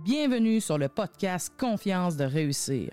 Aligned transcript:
Bienvenue 0.00 0.60
sur 0.60 0.78
le 0.78 0.88
podcast 0.88 1.52
Confiance 1.56 2.16
de 2.16 2.24
réussir. 2.24 2.90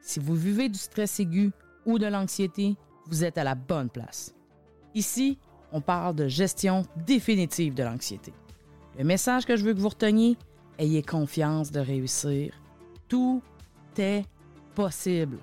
Si 0.00 0.20
vous 0.20 0.34
vivez 0.36 0.68
du 0.68 0.78
stress 0.78 1.18
aigu 1.18 1.50
ou 1.84 1.98
de 1.98 2.06
l'anxiété, 2.06 2.76
vous 3.06 3.24
êtes 3.24 3.38
à 3.38 3.44
la 3.44 3.56
bonne 3.56 3.88
place. 3.88 4.32
Ici, 4.94 5.38
on 5.72 5.80
parle 5.80 6.14
de 6.14 6.28
gestion 6.28 6.84
définitive 7.06 7.74
de 7.74 7.82
l'anxiété. 7.82 8.32
Le 8.96 9.04
message 9.04 9.46
que 9.46 9.56
je 9.56 9.64
veux 9.64 9.74
que 9.74 9.80
vous 9.80 9.88
reteniez, 9.88 10.36
ayez 10.78 11.02
confiance 11.02 11.72
de 11.72 11.80
réussir. 11.80 12.54
Tout 13.08 13.42
est 13.98 14.24
possible 14.76 15.38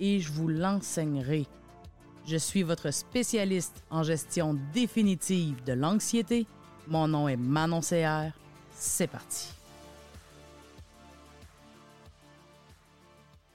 et 0.00 0.20
je 0.20 0.32
vous 0.32 0.48
l'enseignerai. 0.48 1.46
Je 2.24 2.36
suis 2.36 2.62
votre 2.62 2.90
spécialiste 2.90 3.82
en 3.90 4.02
gestion 4.02 4.56
définitive 4.72 5.62
de 5.64 5.74
l'anxiété. 5.74 6.46
Mon 6.88 7.08
nom 7.08 7.28
est 7.28 7.36
Manon 7.36 7.80
CR. 7.80 8.32
C'est 8.70 9.08
parti. 9.08 9.61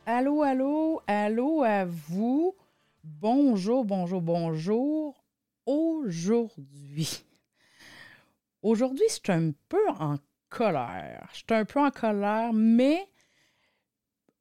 Allô, 0.09 0.41
allô, 0.41 1.01
allô 1.05 1.63
à 1.63 1.83
vous. 1.83 2.55
Bonjour, 3.03 3.83
bonjour, 3.83 4.21
bonjour. 4.21 5.21
Aujourd'hui, 5.65 7.09
aujourd'hui, 8.61 9.03
je 9.09 9.13
suis 9.15 9.31
un 9.33 9.51
peu 9.67 9.85
en 9.99 10.15
colère. 10.47 11.27
Je 11.33 11.39
suis 11.39 11.45
un 11.49 11.65
peu 11.65 11.81
en 11.81 11.91
colère, 11.91 12.53
mais 12.53 13.05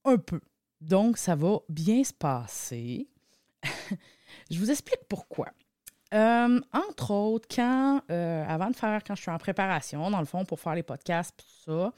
un 0.05 0.19
peu. 0.19 0.41
Donc, 0.81 1.19
ça 1.19 1.35
va 1.35 1.59
bien 1.69 2.05
se 2.05 2.13
passer. 2.13 3.09
je 4.49 4.61
vous 4.61 4.71
explique 4.71 5.03
pourquoi. 5.09 5.49
Euh, 6.15 6.61
entre 6.73 7.11
autres, 7.11 7.49
quand, 7.53 8.03
euh, 8.13 8.45
avant 8.47 8.71
de 8.71 8.77
faire, 8.77 9.03
quand 9.05 9.17
je 9.17 9.23
suis 9.23 9.33
en 9.33 9.39
préparation, 9.39 10.13
dans 10.13 10.21
le 10.21 10.27
fond, 10.27 10.45
pour 10.45 10.61
faire 10.61 10.77
les 10.77 10.85
podcasts, 10.85 11.37
tout 11.37 11.73
ça, 11.73 11.93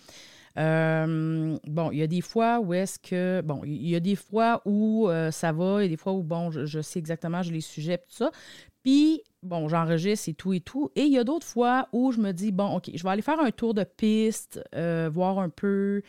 euh, 0.58 1.56
bon, 1.64 1.90
il 1.90 1.98
y 1.98 2.02
a 2.02 2.06
des 2.06 2.20
fois 2.20 2.60
où 2.60 2.74
est-ce 2.74 2.98
que, 2.98 3.40
bon, 3.42 3.62
il 3.64 3.88
y 3.88 3.96
a 3.96 4.00
des 4.00 4.16
fois 4.16 4.62
où 4.64 5.08
ça 5.30 5.52
va, 5.52 5.80
il 5.80 5.84
y 5.84 5.86
a 5.86 5.88
des 5.88 5.96
fois 5.96 6.12
où, 6.12 6.22
bon, 6.22 6.50
je, 6.50 6.80
sais 6.80 6.98
exactement, 6.98 7.42
j'ai 7.42 7.52
les 7.52 7.60
sujets, 7.60 7.98
tout 7.98 8.10
ça. 8.10 8.30
Puis, 8.82 9.22
bon, 9.42 9.68
j'enregistre 9.68 10.28
et 10.28 10.34
tout 10.34 10.52
et 10.52 10.60
tout. 10.60 10.90
Et 10.96 11.02
il 11.02 11.12
y 11.12 11.18
a 11.18 11.24
d'autres 11.24 11.46
fois 11.46 11.88
où 11.92 12.12
je 12.12 12.20
me 12.20 12.32
dis, 12.32 12.52
bon, 12.52 12.76
OK, 12.76 12.90
je 12.94 13.02
vais 13.02 13.10
aller 13.10 13.22
faire 13.22 13.40
un 13.40 13.50
tour 13.50 13.74
de 13.74 13.84
piste, 13.84 14.60
voir 14.74 15.38
un 15.38 15.48
peu 15.48 16.02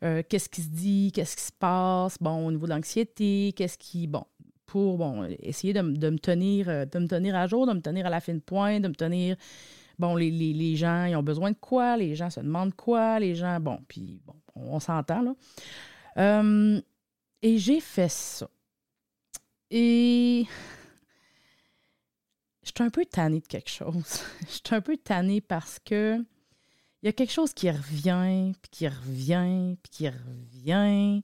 qu'est-ce 0.00 0.48
qui 0.48 0.62
se 0.62 0.70
dit, 0.70 1.12
qu'est-ce 1.14 1.36
qui 1.36 1.44
se 1.44 1.52
passe, 1.52 2.16
bon, 2.20 2.46
au 2.46 2.50
niveau 2.50 2.66
de 2.66 2.72
l'anxiété, 2.72 3.52
qu'est-ce 3.56 3.78
qui, 3.78 4.06
bon, 4.06 4.24
pour 4.72 4.96
bon, 4.96 5.28
essayer 5.40 5.74
de, 5.74 5.82
me 5.82 6.18
tenir, 6.18 6.66
euh, 6.70 6.86
de 6.86 6.98
me 6.98 7.06
tenir 7.06 7.36
à 7.36 7.46
jour, 7.46 7.66
de 7.66 7.74
me 7.74 7.82
tenir 7.82 8.06
à 8.06 8.10
la 8.10 8.20
fine 8.20 8.40
pointe, 8.40 8.80
de 8.80 8.88
me 8.88 8.94
tenir. 8.94 9.36
Bon, 9.98 10.16
les, 10.16 10.76
gens, 10.76 11.04
ils 11.04 11.16
ont 11.16 11.22
besoin 11.22 11.50
de 11.50 11.56
quoi? 11.56 11.96
Les 11.96 12.14
gens 12.14 12.30
se 12.30 12.40
demandent 12.40 12.74
quoi? 12.74 13.18
Les 13.18 13.34
gens, 13.34 13.60
bon, 13.60 13.78
puis 13.88 14.20
bon, 14.24 14.34
on, 14.54 14.80
s'entend, 14.80 15.22
là. 15.22 15.34
Euh, 16.18 16.80
et 17.42 17.58
j'ai 17.58 17.80
fait 17.80 18.10
ça. 18.10 18.48
Et 19.70 20.46
je 22.62 22.70
suis 22.74 22.84
un 22.84 22.90
peu 22.90 23.04
tannée 23.04 23.40
de 23.40 23.46
quelque 23.46 23.70
chose. 23.70 24.22
Je 24.40 24.60
suis 24.66 24.74
un 24.74 24.80
peu 24.80 24.96
tannée 24.96 25.40
parce 25.40 25.78
que 25.78 26.18
il 27.02 27.06
y 27.06 27.08
a 27.08 27.12
quelque 27.12 27.32
chose 27.32 27.52
qui 27.52 27.68
revient, 27.68 28.52
puis 28.62 28.70
qui 28.70 28.86
revient, 28.86 29.76
puis 29.82 29.90
qui 29.90 30.08
revient. 30.08 31.22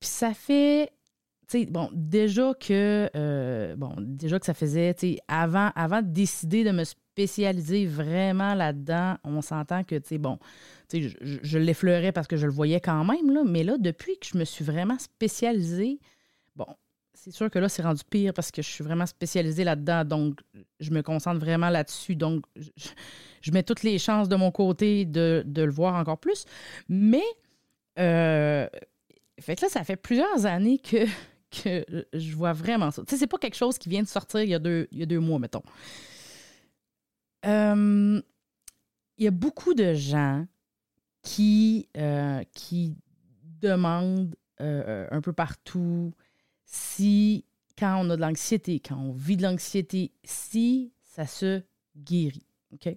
Puis 0.00 0.08
ça 0.08 0.32
fait 0.32 0.90
bon, 1.68 1.88
déjà 1.92 2.54
que, 2.54 3.10
euh, 3.14 3.76
bon, 3.76 3.94
déjà 3.98 4.38
que 4.38 4.46
ça 4.46 4.54
faisait, 4.54 4.94
tu 4.94 5.18
avant, 5.28 5.70
avant 5.74 6.02
de 6.02 6.08
décider 6.08 6.64
de 6.64 6.70
me 6.70 6.84
spécialiser 7.16 7.86
vraiment 7.86 8.54
là-dedans, 8.54 9.16
on 9.24 9.40
s'entend 9.40 9.84
que, 9.84 9.94
tu 9.94 10.08
sais, 10.08 10.18
bon, 10.18 10.38
tu 10.90 11.02
sais, 11.02 11.16
je, 11.22 11.38
je 11.42 11.58
l'effleurais 11.58 12.12
parce 12.12 12.26
que 12.26 12.36
je 12.36 12.44
le 12.44 12.52
voyais 12.52 12.78
quand 12.78 13.04
même, 13.04 13.32
là, 13.32 13.42
mais 13.42 13.64
là, 13.64 13.78
depuis 13.78 14.18
que 14.18 14.26
je 14.26 14.36
me 14.36 14.44
suis 14.44 14.62
vraiment 14.62 14.98
spécialisée, 14.98 15.98
bon, 16.56 16.66
c'est 17.14 17.30
sûr 17.30 17.50
que 17.50 17.58
là, 17.58 17.70
c'est 17.70 17.80
rendu 17.80 18.02
pire 18.10 18.34
parce 18.34 18.50
que 18.50 18.60
je 18.60 18.68
suis 18.68 18.84
vraiment 18.84 19.06
spécialisée 19.06 19.64
là-dedans, 19.64 20.04
donc 20.04 20.40
je 20.78 20.90
me 20.90 21.00
concentre 21.00 21.40
vraiment 21.40 21.70
là-dessus, 21.70 22.16
donc 22.16 22.44
je, 23.40 23.50
mets 23.50 23.62
toutes 23.62 23.82
les 23.82 23.98
chances 23.98 24.28
de 24.28 24.36
mon 24.36 24.50
côté 24.50 25.06
de, 25.06 25.42
de 25.46 25.62
le 25.62 25.72
voir 25.72 25.94
encore 25.94 26.18
plus, 26.18 26.44
mais, 26.90 27.24
euh, 27.98 28.68
fait 29.40 29.56
que 29.56 29.62
là, 29.62 29.68
ça 29.70 29.84
fait 29.84 29.96
plusieurs 29.96 30.44
années 30.44 30.78
que 30.78 31.06
que 31.62 31.84
je 32.12 32.34
vois 32.34 32.52
vraiment 32.52 32.90
ça. 32.90 33.02
Tu 33.02 33.10
sais, 33.10 33.20
c'est 33.20 33.26
pas 33.26 33.38
quelque 33.38 33.56
chose 33.56 33.78
qui 33.78 33.88
vient 33.88 34.02
de 34.02 34.08
sortir 34.08 34.42
il 34.42 34.50
y 34.50 34.54
a 34.54 34.58
deux, 34.58 34.88
il 34.92 34.98
y 34.98 35.02
a 35.02 35.06
deux 35.06 35.20
mois, 35.20 35.38
mettons. 35.38 35.62
Euh, 37.46 38.20
il 39.18 39.24
y 39.24 39.28
a 39.28 39.32
beaucoup 39.32 39.74
de 39.74 39.94
gens 39.94 40.46
qui, 41.22 41.88
euh, 41.96 42.42
qui 42.52 42.96
demandent 43.60 44.36
euh, 44.60 45.06
un 45.10 45.20
peu 45.20 45.32
partout 45.32 46.12
si, 46.64 47.44
quand 47.78 48.04
on 48.04 48.10
a 48.10 48.16
de 48.16 48.20
l'anxiété, 48.20 48.80
quand 48.80 48.96
on 48.96 49.12
vit 49.12 49.36
de 49.36 49.42
l'anxiété, 49.42 50.12
si 50.24 50.92
ça 51.02 51.26
se 51.26 51.62
guérit. 51.96 52.46
OK? 52.72 52.94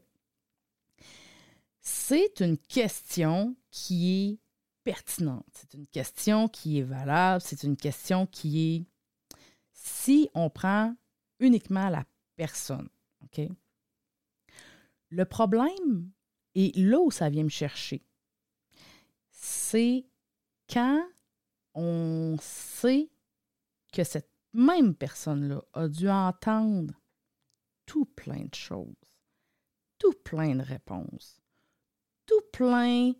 C'est 1.79 2.39
une 2.39 2.57
question 2.57 3.55
qui 3.71 4.31
est 4.31 4.39
pertinente. 4.83 5.45
C'est 5.53 5.73
une 5.73 5.87
question 5.87 6.47
qui 6.47 6.79
est 6.79 6.83
valable. 6.83 7.41
C'est 7.41 7.63
une 7.63 7.77
question 7.77 8.25
qui 8.25 8.75
est 8.75 8.85
si 9.73 10.29
on 10.33 10.49
prend 10.49 10.95
uniquement 11.39 11.89
la 11.89 12.05
personne. 12.35 12.89
OK? 13.23 13.47
Le 15.09 15.25
problème, 15.25 16.11
et 16.55 16.71
là 16.75 16.99
où 16.99 17.11
ça 17.11 17.29
vient 17.29 17.43
me 17.43 17.49
chercher, 17.49 18.03
c'est 19.31 20.05
quand 20.69 21.03
on 21.73 22.37
sait 22.41 23.09
que 23.91 24.03
cette 24.03 24.31
même 24.53 24.95
personne-là 24.95 25.61
a 25.73 25.87
dû 25.87 26.09
entendre 26.09 26.93
tout 27.85 28.05
plein 28.05 28.45
de 28.45 28.55
choses, 28.55 28.95
tout 29.97 30.13
plein 30.23 30.55
de 30.55 30.61
réponses, 30.61 31.41
tout 32.25 32.41
plein 32.53 33.13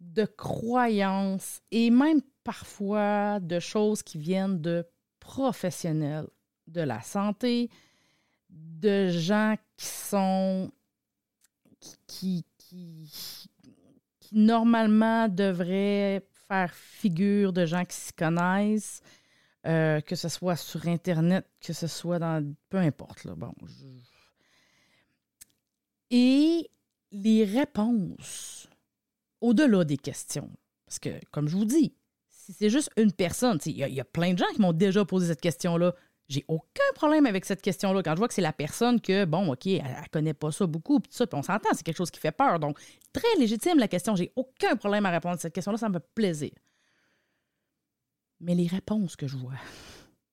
de 0.00 0.24
croyances 0.24 1.62
et 1.70 1.90
même 1.90 2.20
parfois 2.44 3.40
de 3.40 3.60
choses 3.60 4.02
qui 4.02 4.18
viennent 4.18 4.60
de 4.60 4.86
professionnels 5.20 6.28
de 6.66 6.80
la 6.80 7.00
santé, 7.00 7.70
de 8.50 9.08
gens 9.08 9.56
qui 9.76 9.86
sont 9.86 10.70
qui, 12.06 12.44
normalement 14.32 15.28
devraient 15.28 16.26
faire 16.48 16.74
figure 16.74 17.52
de 17.52 17.66
gens 17.66 17.84
qui 17.84 17.96
s'y 17.96 18.12
connaissent, 18.12 19.02
euh, 19.66 20.00
que 20.00 20.16
ce 20.16 20.28
soit 20.28 20.56
sur 20.56 20.86
Internet, 20.88 21.46
que 21.60 21.72
ce 21.72 21.86
soit 21.86 22.18
dans 22.18 22.54
peu 22.68 22.78
importe. 22.78 23.24
Là, 23.24 23.34
bon, 23.34 23.52
Et 26.10 26.70
les 27.10 27.44
réponses 27.44 28.68
au-delà 29.40 29.84
des 29.84 29.98
questions. 29.98 30.50
Parce 30.86 30.98
que, 30.98 31.10
comme 31.30 31.48
je 31.48 31.56
vous 31.56 31.64
dis, 31.64 31.94
si 32.28 32.52
c'est 32.52 32.70
juste 32.70 32.90
une 32.96 33.12
personne, 33.12 33.58
il 33.66 33.76
y, 33.76 34.00
a 34.00 34.04
plein 34.04 34.32
de 34.32 34.38
gens 34.38 34.50
qui 34.54 34.60
m'ont 34.60 34.72
déjà 34.72 35.04
posé 35.04 35.28
cette 35.28 35.40
question-là. 35.40 35.94
J'ai 36.28 36.44
aucun 36.48 36.92
problème 36.94 37.26
avec 37.26 37.44
cette 37.44 37.62
question-là. 37.62 38.02
Quand 38.02 38.12
je 38.12 38.18
vois 38.18 38.28
que 38.28 38.34
c'est 38.34 38.40
la 38.40 38.52
personne 38.52 39.00
que, 39.00 39.24
bon, 39.24 39.52
OK, 39.52 39.66
elle, 39.66 39.82
ne 39.82 40.08
connaît 40.10 40.34
pas 40.34 40.50
ça 40.50 40.66
beaucoup, 40.66 41.00
puis 41.00 41.12
ça, 41.12 41.26
puis 41.26 41.38
on 41.38 41.42
s'entend, 41.42 41.68
c'est 41.72 41.82
quelque 41.82 41.96
chose 41.96 42.10
qui 42.10 42.20
fait 42.20 42.32
peur. 42.32 42.58
Donc, 42.58 42.78
très 43.12 43.36
légitime 43.38 43.78
la 43.78 43.88
question. 43.88 44.16
J'ai 44.16 44.32
aucun 44.36 44.76
problème 44.76 45.04
à 45.06 45.10
répondre 45.10 45.34
à 45.34 45.38
cette 45.38 45.54
question-là, 45.54 45.78
ça 45.78 45.88
me 45.88 45.94
fait 45.94 46.06
plaisir. 46.14 46.52
Mais 48.40 48.54
les 48.54 48.66
réponses 48.66 49.16
que 49.16 49.26
je 49.26 49.36
vois 49.36 49.58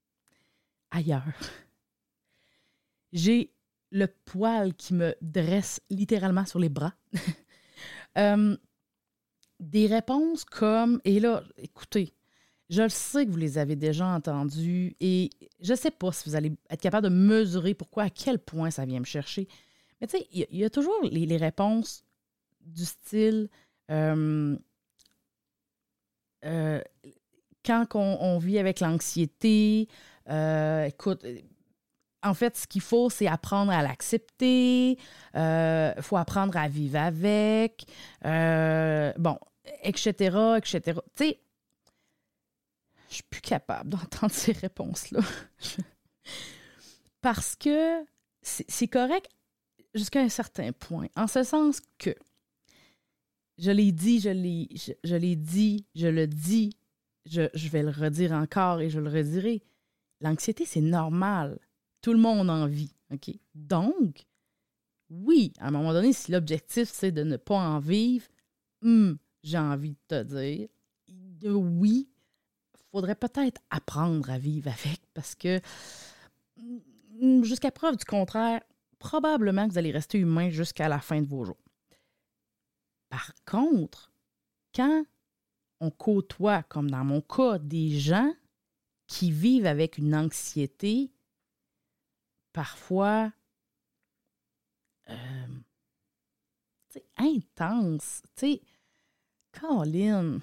ailleurs, 0.91 1.23
j'ai 3.13 3.53
le 3.91 4.07
poil 4.07 4.73
qui 4.75 4.93
me 4.93 5.15
dresse 5.21 5.81
littéralement 5.89 6.45
sur 6.45 6.59
les 6.59 6.69
bras. 6.69 6.93
euh, 8.17 8.55
des 9.59 9.87
réponses 9.87 10.45
comme, 10.45 11.01
et 11.03 11.19
là, 11.19 11.43
écoutez, 11.57 12.13
je 12.69 12.83
le 12.83 12.89
sais 12.89 13.25
que 13.25 13.31
vous 13.31 13.37
les 13.37 13.57
avez 13.57 13.75
déjà 13.75 14.05
entendues 14.05 14.95
et 14.99 15.31
je 15.59 15.71
ne 15.71 15.77
sais 15.77 15.91
pas 15.91 16.11
si 16.11 16.29
vous 16.29 16.35
allez 16.35 16.51
être 16.69 16.81
capable 16.81 17.09
de 17.09 17.13
mesurer 17.13 17.73
pourquoi, 17.73 18.03
à 18.03 18.09
quel 18.09 18.37
point 18.37 18.69
ça 18.69 18.85
vient 18.85 18.99
me 18.99 19.05
chercher. 19.05 19.47
Mais 19.99 20.07
tu 20.07 20.17
sais, 20.17 20.27
il 20.31 20.45
y, 20.51 20.63
a 20.63 20.69
toujours 20.69 21.01
les, 21.03 21.37
réponses 21.37 22.05
du 22.61 22.85
style 22.85 23.49
euh, 23.91 24.55
euh, 26.45 26.81
quand 27.65 27.87
on, 27.95 28.37
vit 28.37 28.59
avec 28.59 28.79
l'anxiété, 28.79 29.87
euh, 30.29 30.85
écoute, 30.85 31.25
en 32.21 32.33
fait, 32.33 32.55
ce 32.55 32.67
qu'il 32.67 32.81
faut, 32.81 33.09
c'est 33.09 33.27
apprendre 33.27 33.71
à 33.71 33.81
l'accepter. 33.81 34.91
Il 35.33 36.01
faut 36.01 36.17
apprendre 36.17 36.55
à 36.55 36.67
vivre 36.67 36.99
avec. 36.99 37.85
bon, 38.23 39.37
etc., 39.83 40.57
etc. 40.57 40.99
Tu 41.15 41.25
sais, 41.25 41.39
je 43.09 43.15
suis 43.15 43.23
plus 43.23 43.41
capable 43.41 43.89
d'entendre 43.91 44.31
ces 44.31 44.53
réponses-là. 44.53 45.21
Parce 47.21 47.55
que 47.55 48.05
c'est 48.41 48.87
correct 48.87 49.29
jusqu'à 49.93 50.21
un 50.21 50.29
certain 50.29 50.71
point, 50.71 51.07
en 51.15 51.27
ce 51.27 51.43
sens 51.43 51.81
que 51.97 52.15
je 53.57 53.71
l'ai 53.71 53.91
dit, 53.91 54.21
je 54.21 54.29
l'ai, 54.29 54.69
je, 55.03 55.35
dit, 55.35 55.85
je 55.93 56.07
le 56.07 56.27
dis, 56.27 56.77
je, 57.25 57.69
vais 57.69 57.83
le 57.83 57.89
redire 57.89 58.31
encore 58.31 58.79
et 58.79 58.89
je 58.89 58.99
le 58.99 59.09
redirai. 59.09 59.61
L'anxiété, 60.21 60.65
c'est 60.65 60.81
normal. 60.81 61.59
Tout 62.01 62.13
le 62.13 62.19
monde 62.19 62.49
en 62.49 62.67
vit. 62.67 62.93
Donc, 63.53 64.25
oui, 65.09 65.51
à 65.59 65.67
un 65.67 65.71
moment 65.71 65.91
donné, 65.91 66.13
si 66.13 66.31
l'objectif, 66.31 66.89
c'est 66.89 67.11
de 67.11 67.23
ne 67.23 67.35
pas 67.35 67.57
en 67.57 67.79
vivre, 67.79 68.25
hmm, 68.81 69.13
j'ai 69.43 69.57
envie 69.57 69.91
de 69.91 69.97
te 70.07 70.23
dire, 70.23 70.69
oui, 71.43 72.07
faudrait 72.91 73.15
peut-être 73.15 73.61
apprendre 73.69 74.29
à 74.29 74.37
vivre 74.37 74.69
avec 74.69 75.01
parce 75.13 75.35
que 75.35 75.59
hmm, 76.57 77.43
jusqu'à 77.43 77.71
preuve 77.71 77.97
du 77.97 78.05
contraire, 78.05 78.61
probablement 78.99 79.67
que 79.67 79.73
vous 79.73 79.77
allez 79.77 79.91
rester 79.91 80.17
humain 80.17 80.49
jusqu'à 80.49 80.89
la 80.89 80.99
fin 80.99 81.21
de 81.21 81.27
vos 81.27 81.45
jours. 81.45 81.57
Par 83.09 83.33
contre, 83.45 84.11
quand 84.75 85.03
on 85.79 85.89
côtoie, 85.89 86.63
comme 86.63 86.91
dans 86.91 87.03
mon 87.03 87.21
cas, 87.21 87.57
des 87.57 87.99
gens 87.99 88.33
qui 89.07 89.31
vivent 89.31 89.65
avec 89.65 89.97
une 89.97 90.13
anxiété 90.13 91.11
parfois 92.53 93.31
euh, 95.09 95.47
intense, 97.17 98.21
tu 98.35 98.53
sais, 98.53 98.61
Colin, 99.51 100.39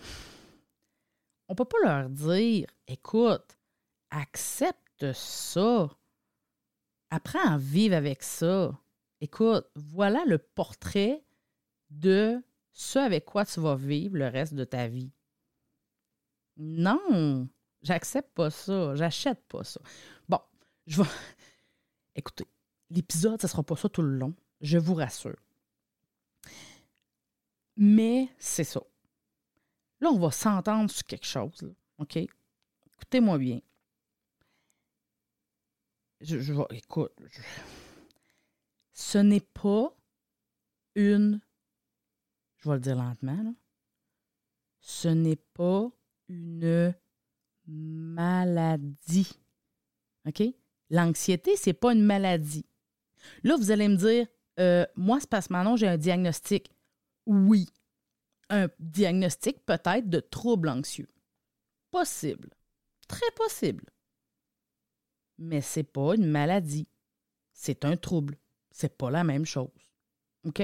on 1.48 1.54
peut 1.54 1.64
pas 1.64 1.78
leur 1.82 2.08
dire, 2.08 2.68
écoute, 2.86 3.56
accepte 4.10 5.12
ça, 5.12 5.88
apprends 7.10 7.54
à 7.54 7.58
vivre 7.58 7.94
avec 7.94 8.22
ça. 8.22 8.78
Écoute, 9.20 9.66
voilà 9.74 10.24
le 10.26 10.38
portrait 10.38 11.24
de 11.90 12.42
ce 12.72 12.98
avec 12.98 13.24
quoi 13.24 13.44
tu 13.44 13.60
vas 13.60 13.76
vivre 13.76 14.16
le 14.16 14.28
reste 14.28 14.54
de 14.54 14.64
ta 14.64 14.88
vie. 14.88 15.10
Non, 16.56 17.48
j'accepte 17.82 18.34
pas 18.34 18.50
ça, 18.50 18.94
j'achète 18.94 19.42
pas 19.48 19.64
ça. 19.64 19.80
Bon, 20.28 20.40
je 20.86 21.02
vais. 21.02 21.08
Écoutez, 22.14 22.46
l'épisode, 22.90 23.40
ça 23.40 23.48
sera 23.48 23.62
pas 23.62 23.76
ça 23.76 23.88
tout 23.88 24.02
le 24.02 24.16
long, 24.16 24.34
je 24.60 24.78
vous 24.78 24.94
rassure. 24.94 25.36
Mais 27.76 28.28
c'est 28.38 28.64
ça. 28.64 28.80
Là, 30.00 30.10
on 30.10 30.18
va 30.18 30.30
s'entendre 30.30 30.90
sur 30.90 31.04
quelque 31.04 31.26
chose. 31.26 31.74
OK? 31.98 32.16
Écoutez-moi 32.16 33.38
bien. 33.38 33.60
Je, 36.20 36.38
je 36.38 36.52
vais. 36.52 36.64
Écoute. 36.70 37.12
ce 38.92 39.18
n'est 39.18 39.40
pas 39.40 39.94
une 40.94 41.40
je 42.66 42.68
vais 42.68 42.76
le 42.76 42.80
dire 42.80 42.96
lentement, 42.96 43.54
ce 44.80 45.08
n'est 45.08 45.36
pas 45.36 45.88
une 46.28 46.94
maladie. 47.66 49.30
OK? 50.26 50.42
L'anxiété, 50.90 51.56
ce 51.56 51.70
n'est 51.70 51.74
pas 51.74 51.92
une 51.92 52.02
maladie. 52.02 52.66
Là, 53.44 53.56
vous 53.56 53.70
allez 53.70 53.86
me 53.86 53.96
dire, 53.96 54.26
euh, 54.58 54.84
moi, 54.96 55.20
c'est 55.20 55.30
parce 55.30 55.46
que 55.46 55.52
maintenant, 55.52 55.76
j'ai 55.76 55.86
un 55.86 55.96
diagnostic. 55.96 56.72
Oui. 57.26 57.68
Un 58.48 58.68
diagnostic 58.78 59.64
peut-être 59.64 60.08
de 60.08 60.20
trouble 60.20 60.68
anxieux. 60.68 61.08
Possible. 61.90 62.50
Très 63.08 63.30
possible. 63.34 63.84
Mais 65.38 65.60
ce 65.60 65.80
n'est 65.80 65.84
pas 65.84 66.14
une 66.14 66.26
maladie. 66.26 66.88
C'est 67.52 67.84
un 67.84 67.96
trouble. 67.96 68.36
C'est 68.70 68.96
pas 68.96 69.10
la 69.10 69.24
même 69.24 69.46
chose. 69.46 69.70
OK? 70.44 70.62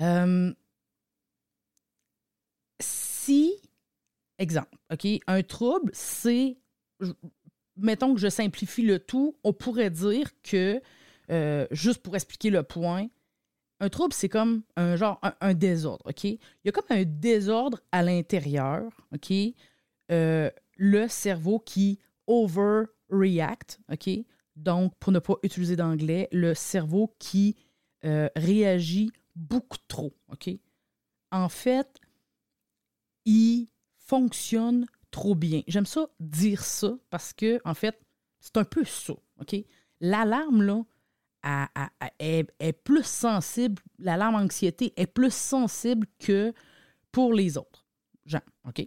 Euh, 0.00 0.54
si, 2.80 3.54
exemple, 4.38 4.76
OK, 4.92 5.06
un 5.26 5.42
trouble, 5.42 5.90
c'est, 5.94 6.58
mettons 7.76 8.14
que 8.14 8.20
je 8.20 8.28
simplifie 8.28 8.82
le 8.82 8.98
tout, 8.98 9.36
on 9.42 9.52
pourrait 9.52 9.90
dire 9.90 10.30
que, 10.42 10.80
euh, 11.30 11.66
juste 11.70 12.02
pour 12.02 12.14
expliquer 12.14 12.50
le 12.50 12.62
point, 12.62 13.08
un 13.80 13.88
trouble, 13.88 14.12
c'est 14.12 14.28
comme 14.28 14.62
un 14.76 14.96
genre, 14.96 15.20
un, 15.40 15.54
désordre, 15.54 16.02
OK? 16.06 16.24
Il 16.24 16.38
y 16.64 16.68
a 16.68 16.72
comme 16.72 16.84
un 16.90 17.04
désordre 17.04 17.80
à 17.92 18.02
l'intérieur, 18.02 18.90
OK? 19.14 19.32
Euh, 20.10 20.50
le 20.76 21.08
cerveau 21.08 21.58
qui 21.58 21.98
overreact, 22.26 23.80
OK? 23.92 24.08
Donc, 24.56 24.94
pour 24.98 25.12
ne 25.12 25.18
pas 25.18 25.34
utiliser 25.42 25.76
d'anglais, 25.76 26.28
le 26.32 26.54
cerveau 26.54 27.14
qui 27.18 27.56
réagit 28.36 29.10
beaucoup 29.34 29.78
trop, 29.88 30.14
OK? 30.32 30.48
En 31.32 31.48
fait, 31.48 32.00
il 33.24 33.68
fonctionne 33.98 34.86
trop 35.10 35.34
bien. 35.34 35.62
J'aime 35.66 35.86
ça 35.86 36.08
dire 36.20 36.64
ça 36.64 36.96
parce 37.10 37.32
que, 37.32 37.60
en 37.64 37.74
fait, 37.74 38.00
c'est 38.40 38.56
un 38.56 38.64
peu 38.64 38.84
ça, 38.84 39.14
OK? 39.40 39.56
L'alarme, 40.00 40.62
là, 40.62 40.84
est, 42.18 42.72
plus 42.84 43.04
sensible, 43.04 43.82
l'alarme 43.98 44.36
anxiété 44.36 44.92
est 44.96 45.06
plus 45.06 45.32
sensible 45.32 46.06
que 46.18 46.52
pour 47.12 47.32
les 47.32 47.56
autres 47.56 47.86
gens, 48.24 48.42
OK? 48.66 48.86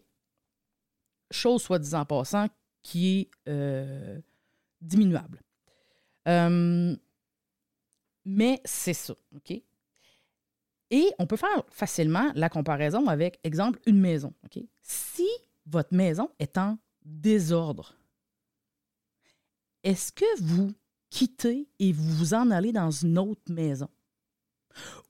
Chose 1.32 1.62
soit 1.62 1.80
disant 1.80 2.02
en 2.02 2.06
passant 2.06 2.48
qui 2.84 3.20
est 3.20 3.32
euh, 3.48 4.20
diminuable. 4.82 5.42
Euh, 6.28 6.96
mais 8.26 8.62
c'est 8.66 8.94
ça, 8.94 9.16
OK? 9.36 9.62
Et 10.92 11.12
on 11.20 11.28
peut 11.28 11.38
faire 11.38 11.64
facilement 11.70 12.32
la 12.36 12.50
comparaison 12.50 13.08
avec, 13.08 13.40
exemple, 13.44 13.80
une 13.86 14.00
maison. 14.00 14.34
Si 14.82 15.28
votre 15.68 15.94
maison 15.94 16.32
est 16.40 16.58
en 16.58 16.80
désordre, 17.04 17.96
est-ce 19.84 20.12
que 20.12 20.42
vous 20.42 20.74
quittez 21.10 21.68
et 21.80 21.92
vous 21.92 22.10
vous 22.10 22.34
en 22.34 22.52
allez 22.52 22.72
dans 22.72 22.92
une 22.92 23.18
autre 23.18 23.52
maison? 23.52 23.90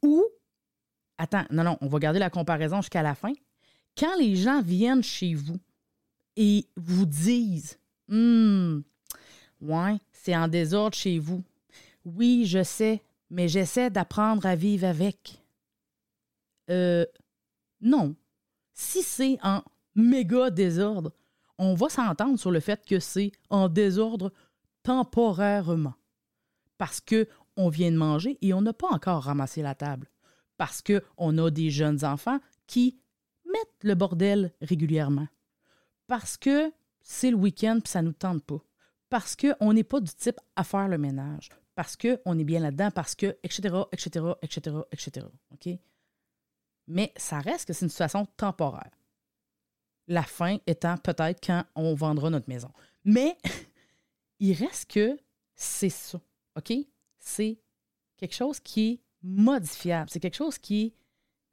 Ou, 0.02 0.24
attends, 1.18 1.46
non, 1.52 1.64
non, 1.64 1.78
on 1.82 1.88
va 1.88 2.00
garder 2.00 2.20
la 2.20 2.30
comparaison 2.30 2.82
jusqu'à 2.82 3.04
la 3.04 3.16
fin. 3.16 3.34
Quand 3.98 4.16
les 4.18 4.36
gens 4.36 4.62
viennent 4.62 5.04
chez 5.04 5.34
vous 5.34 5.60
et 6.36 6.68
vous 6.76 7.06
disent, 7.06 7.78
hum, 8.10 8.84
ouais, 9.62 9.98
c'est 10.12 10.36
en 10.36 10.48
désordre 10.48 10.96
chez 10.96 11.20
vous. 11.20 11.44
Oui, 12.06 12.46
je 12.46 12.64
sais, 12.64 13.02
mais 13.30 13.48
j'essaie 13.48 13.90
d'apprendre 13.90 14.46
à 14.46 14.56
vivre 14.56 14.88
avec. 14.88 15.42
Euh, 16.70 17.06
non. 17.82 18.16
Si 18.74 19.02
c'est 19.02 19.38
en 19.44 19.64
méga 19.96 20.50
désordre, 20.50 21.12
on 21.58 21.74
va 21.74 21.90
s'entendre 21.90 22.40
sur 22.40 22.52
le 22.52 22.62
fait 22.62 22.86
que 22.86 23.00
c'est 23.00 23.34
en 23.50 23.68
désordre 23.68 24.32
temporairement. 24.90 25.94
Parce 26.80 27.00
que 27.00 27.28
on 27.56 27.70
vient 27.70 27.92
de 27.92 27.98
manger 27.98 28.40
et 28.42 28.54
on 28.54 28.62
n'a 28.62 28.74
pas 28.74 28.90
encore 28.90 29.24
ramassé 29.24 29.62
la 29.62 29.76
table. 29.76 30.10
Parce 30.58 30.82
qu'on 30.82 31.38
a 31.38 31.52
des 31.52 31.70
jeunes 31.70 32.04
enfants 32.04 32.40
qui 32.66 33.00
mettent 33.46 33.84
le 33.84 33.94
bordel 33.94 34.52
régulièrement. 34.62 35.28
Parce 36.08 36.38
que 36.38 36.72
c'est 37.02 37.30
le 37.30 37.38
week-end 37.38 37.80
et 37.84 37.88
ça 37.88 38.02
ne 38.02 38.08
nous 38.08 38.14
tente 38.14 38.44
pas. 38.44 38.64
Parce 39.10 39.36
qu'on 39.36 39.74
n'est 39.74 39.84
pas 39.84 40.00
du 40.00 40.12
type 40.12 40.40
à 40.56 40.64
faire 40.64 40.88
le 40.88 40.98
ménage. 40.98 41.50
Parce 41.76 41.96
qu'on 41.96 42.40
est 42.40 42.44
bien 42.44 42.60
là-dedans. 42.60 42.90
Parce 42.90 43.14
que, 43.14 43.38
etc., 43.44 43.76
etc., 43.92 44.26
etc., 44.42 44.78
etc. 44.92 45.26
OK? 45.54 45.80
mais 46.88 47.14
ça 47.16 47.40
reste 47.40 47.68
que 47.68 47.74
c'est 47.74 47.86
une 47.86 47.90
situation 47.90 48.26
temporaire. 48.36 48.90
La 50.08 50.24
fin 50.24 50.58
étant 50.66 50.98
peut-être 50.98 51.40
quand 51.46 51.64
on 51.76 51.94
vendra 51.94 52.32
notre 52.32 52.50
maison. 52.50 52.72
Mais 53.06 53.38
il 54.40 54.54
reste 54.54 54.92
que 54.92 55.18
c'est 55.56 55.90
ça, 55.90 56.20
OK? 56.56 56.74
C'est 57.18 57.60
quelque 58.18 58.36
chose 58.36 58.60
qui 58.60 58.90
est 58.92 59.02
modifiable. 59.22 60.10
C'est 60.10 60.20
quelque 60.20 60.36
chose 60.36 60.58
qui 60.58 60.86
est 60.86 60.94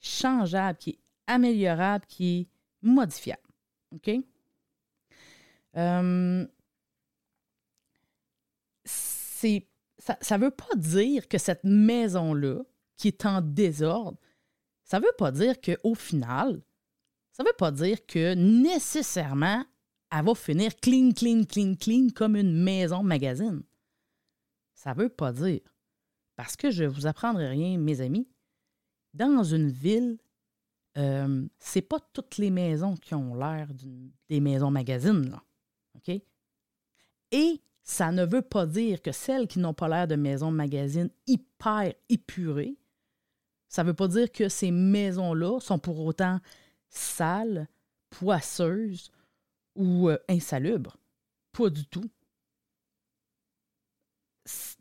changeable, 0.01 0.79
qui 0.79 0.91
est 0.91 0.99
améliorable, 1.27 2.05
qui 2.07 2.41
est 2.41 2.49
modifiable. 2.83 3.43
OK? 3.93 4.11
Euh, 5.77 6.47
ça 8.85 10.39
ne 10.39 10.45
veut 10.45 10.51
pas 10.51 10.75
dire 10.77 11.29
que 11.29 11.39
cette 11.39 11.65
maison-là, 11.65 12.63
qui 12.97 13.09
est 13.09 13.27
en 13.27 13.41
désordre, 13.41 14.19
ça 14.85 15.01
ne 15.01 15.05
veut 15.05 15.15
pas 15.19 15.33
dire 15.33 15.61
qu'au 15.61 15.95
final, 15.95 16.63
ça 17.33 17.43
ne 17.43 17.49
veut 17.49 17.57
pas 17.59 17.73
dire 17.73 18.07
que 18.07 18.35
nécessairement, 18.35 19.65
elle 20.11 20.25
va 20.25 20.35
finir 20.35 20.77
clean, 20.77 21.13
clean, 21.13 21.45
clean, 21.45 21.75
clean 21.75 22.09
comme 22.15 22.37
une 22.37 22.63
maison 22.63 23.03
magazine. 23.03 23.63
Ça 24.75 24.95
ne 24.95 25.03
veut 25.03 25.09
pas 25.09 25.33
dire. 25.33 25.61
Parce 26.37 26.57
que 26.57 26.71
je 26.71 26.85
ne 26.85 26.89
vous 26.89 27.07
apprendrai 27.07 27.49
rien, 27.49 27.79
mes 27.79 28.01
amis. 28.01 28.29
Dans 29.15 29.43
une 29.43 29.71
ville, 29.71 30.19
euh, 30.99 31.47
c'est 31.59 31.83
pas 31.83 32.01
toutes 32.13 32.37
les 32.37 32.51
maisons 32.51 32.95
qui 32.97 33.15
ont 33.15 33.35
l'air 33.35 33.69
des 34.29 34.41
maisons 34.41 34.71
magazines, 34.71 35.31
là. 35.31 35.43
Et 37.33 37.61
ça 37.83 38.13
ne 38.13 38.25
veut 38.25 38.43
pas 38.43 38.67
dire 38.67 39.03
que 39.03 39.13
celles 39.13 39.49
qui 39.49 39.59
n'ont 39.59 39.75
pas 39.75 39.89
l'air 39.89 40.07
de 40.07 40.15
maisons 40.15 40.51
magazines 40.51 41.11
hyper 41.27 41.93
épurées 42.09 42.77
Ça 43.69 43.83
ne 43.83 43.89
veut 43.89 43.95
pas 43.95 44.09
dire 44.09 44.31
que 44.31 44.49
ces 44.49 44.71
maisons-là 44.71 45.59
sont 45.61 45.79
pour 45.79 45.99
autant 46.01 46.41
sales, 46.89 47.69
poisseuses 48.11 49.11
ou 49.77 50.09
euh, 50.09 50.19
insalubres. 50.29 50.97
Pas 51.53 51.71
du 51.71 51.87
tout. 51.87 52.11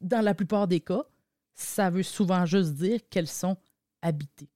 Dans 0.01 0.23
la 0.23 0.33
plupart 0.33 0.67
des 0.67 0.79
cas, 0.79 1.03
ça 1.53 1.89
veut 1.89 2.03
souvent 2.03 2.45
juste 2.45 2.73
dire 2.73 2.99
qu'elles 3.09 3.27
sont 3.27 3.57
habitées. 4.01 4.49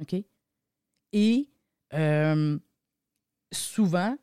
OK? 0.00 0.16
Et 1.12 1.48
euh, 1.94 2.58
souvent, 3.52 4.16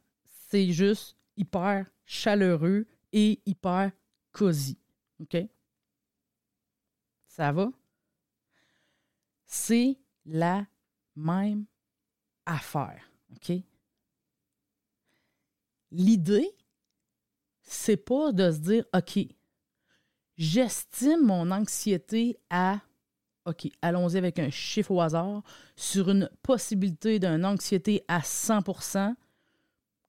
c'est 0.50 0.72
juste 0.74 1.18
hyper 1.38 1.86
chaleureux 2.06 2.86
et 3.14 3.42
hyper 3.46 3.92
cosy. 4.32 4.78
OK? 5.22 5.38
Ça 7.28 7.52
va? 7.52 7.72
C'est 9.46 9.98
la 10.26 10.66
même 11.16 11.66
affaire. 12.46 13.10
OK? 13.32 13.54
L'idée, 15.92 16.50
c'est 17.62 17.98
pas 17.98 18.32
de 18.32 18.52
se 18.52 18.58
dire, 18.58 18.86
OK, 18.96 19.20
j'estime 20.38 21.26
mon 21.26 21.52
anxiété 21.52 22.38
à, 22.50 22.80
OK, 23.46 23.68
allons-y 23.82 24.18
avec 24.18 24.40
un 24.40 24.50
chiffre 24.50 24.92
au 24.92 25.02
hasard, 25.02 25.44
sur 25.76 26.10
une 26.10 26.30
possibilité 26.44 27.20
d'une 27.20 27.46
anxiété 27.46 28.04
à 28.08 28.20
100% 28.20 29.14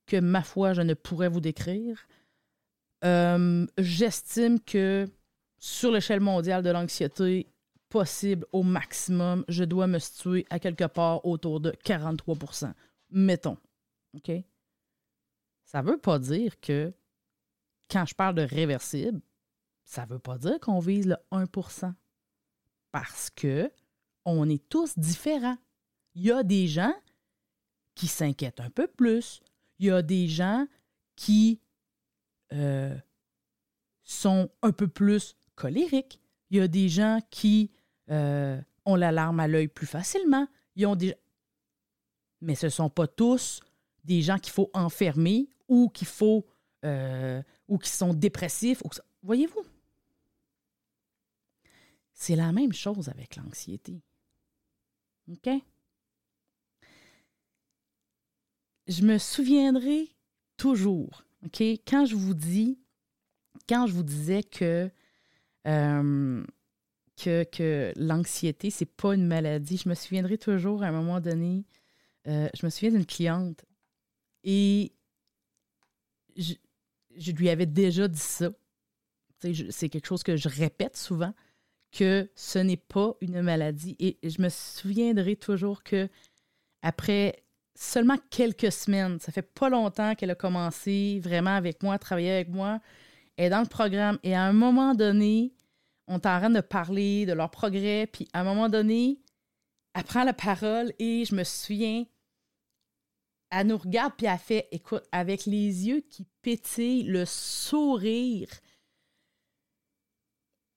que, 0.07 0.17
ma 0.19 0.43
foi, 0.43 0.73
je 0.73 0.83
ne 0.83 0.95
pourrais 0.95 1.29
vous 1.29 1.41
décrire. 1.41 2.07
Euh, 3.05 3.67
j'estime 3.79 4.61
que 4.61 5.09
sur 5.59 5.91
l'échelle 5.91 6.21
mondiale 6.21 6.63
de 6.63 6.71
l'anxiété 6.71 7.49
possible 7.89 8.47
au 8.53 8.63
maximum, 8.63 9.45
je 9.49 9.65
dois 9.65 9.87
me 9.87 9.99
situer 9.99 10.47
à 10.51 10.59
quelque 10.59 10.85
part 10.85 11.25
autour 11.27 11.61
de 11.61 11.73
43% 11.85 12.73
Mettons. 13.11 13.59
OK? 14.15 14.33
Ça 15.73 15.83
ne 15.83 15.89
veut 15.89 15.97
pas 15.97 16.19
dire 16.19 16.61
que 16.61 16.93
quand 17.91 18.05
je 18.05 18.15
parle 18.15 18.35
de 18.35 18.43
réversible, 18.43 19.23
ça 19.85 20.05
ne 20.05 20.11
veut 20.11 20.19
pas 20.19 20.37
dire 20.37 20.61
qu'on 20.61 20.81
vise 20.81 21.07
le 21.07 21.17
1% 21.33 21.95
Parce 22.91 23.31
que 23.31 23.73
on 24.27 24.51
est 24.51 24.69
tous 24.69 24.99
différents. 24.99 25.57
Il 26.15 26.25
y 26.25 26.31
a 26.31 26.43
des 26.43 26.69
gens 26.69 26.93
qui 27.95 28.07
s'inquiètent 28.07 28.61
un 28.61 28.69
peu 28.69 28.87
plus. 28.87 29.41
Il 29.79 29.87
y 29.87 29.91
a 29.91 30.03
des 30.03 30.29
gens 30.29 30.67
qui 31.17 31.59
euh, 32.53 32.95
sont 34.05 34.51
un 34.61 34.73
peu 34.73 34.89
plus 34.89 35.37
colériques. 35.55 36.21
Il 36.51 36.59
y 36.59 36.61
a 36.61 36.69
des 36.69 36.91
gens 36.91 37.19
qui 37.31 37.71
euh, 38.11 38.61
ont 38.85 38.97
la 38.97 39.11
larme 39.11 39.41
à 39.41 39.49
l'œil 39.49 39.69
plus 39.69 39.87
facilement. 39.87 40.47
Ils 40.77 40.85
ont 40.85 40.97
des... 40.97 41.15
Mais 42.43 42.57
ce 42.57 42.67
ne 42.67 42.71
sont 42.71 42.91
pas 42.91 43.07
tous 43.07 43.63
des 44.05 44.21
gens 44.21 44.39
qu'il 44.39 44.53
faut 44.53 44.71
enfermer 44.75 45.49
ou 45.73 45.89
qu'il 45.89 46.07
faut 46.07 46.45
euh, 46.85 47.43
ou 47.69 47.79
qui 47.79 47.89
sont 47.89 48.13
dépressifs. 48.13 48.83
Voyez-vous? 49.23 49.65
C'est 52.13 52.37
la 52.37 52.53
même 52.53 52.73
chose 52.73 53.09
avec 53.09 53.37
l'anxiété. 53.37 54.03
OK? 55.31 55.49
Je 58.87 59.03
me 59.03 59.17
souviendrai 59.17 60.15
toujours 60.57 61.25
OK? 61.45 61.61
Quand 61.87 62.05
je 62.07 62.15
vous 62.15 62.35
dis, 62.35 62.79
quand 63.69 63.87
je 63.87 63.95
vous 63.95 64.03
disais 64.03 64.43
que, 64.43 64.91
euh, 65.67 66.45
que, 67.17 67.45
que 67.45 67.93
l'anxiété, 67.97 68.71
c'est 68.71 68.87
pas 68.87 69.15
une 69.15 69.27
maladie, 69.27 69.77
je 69.77 69.89
me 69.89 69.95
souviendrai 69.95 70.39
toujours 70.39 70.83
à 70.83 70.87
un 70.87 70.93
moment 70.93 71.21
donné, 71.21 71.65
euh, 72.29 72.49
je 72.55 72.67
me 72.67 72.71
souviens 72.71 72.91
d'une 72.91 73.07
cliente 73.07 73.65
et 74.45 74.93
je, 76.37 77.33
lui 77.33 77.49
avais 77.49 77.67
déjà 77.67 78.09
dit 78.09 78.19
ça. 78.19 78.51
C'est 79.41 79.89
quelque 79.89 80.07
chose 80.07 80.23
que 80.23 80.37
je 80.37 80.49
répète 80.49 80.97
souvent, 80.97 81.35
que 81.91 82.31
ce 82.37 82.59
n'est 82.59 82.77
pas 82.77 83.15
une 83.21 83.43
maladie. 83.43 83.97
Et 83.99 84.19
je 84.23 84.41
me 84.41 84.49
souviendrai 84.49 85.37
toujours 85.37 85.83
que 85.83 86.09
après 86.83 87.43
seulement 87.75 88.17
quelques 88.31 88.73
semaines. 88.73 89.19
Ça 89.21 89.33
fait 89.33 89.43
pas 89.43 89.69
longtemps 89.69 90.15
qu'elle 90.15 90.31
a 90.31 90.35
commencé 90.35 91.21
vraiment 91.23 91.55
avec 91.57 91.83
moi, 91.83 91.95
à 91.95 91.99
travailler 91.99 92.33
avec 92.33 92.49
moi. 92.49 92.81
Elle 93.37 93.47
est 93.47 93.51
dans 93.51 93.61
le 93.61 93.67
programme 93.67 94.19
et 94.23 94.35
à 94.35 94.43
un 94.43 94.53
moment 94.53 94.95
donné, 94.95 95.53
on 96.07 96.15
est 96.15 96.27
en 96.27 96.39
train 96.39 96.51
de 96.51 96.61
parler 96.61 97.27
de 97.27 97.33
leur 97.33 97.51
progrès. 97.51 98.07
Puis 98.13 98.29
à 98.33 98.41
un 98.41 98.45
moment 98.45 98.69
donné, 98.69 99.19
elle 99.95 100.05
prend 100.05 100.25
la 100.25 100.35
parole 100.35 100.93
et 100.99 101.25
je 101.25 101.35
me 101.35 101.45
souviens, 101.45 102.05
elle 103.53 103.67
nous 103.67 103.77
regarde 103.77 104.15
puis 104.17 104.27
elle 104.27 104.39
fait, 104.39 104.67
écoute, 104.73 105.05
avec 105.13 105.45
les 105.45 105.87
yeux 105.87 106.01
qui 106.01 106.27
pétillent, 106.41 107.03
le 107.03 107.27
sourire, 107.27 108.49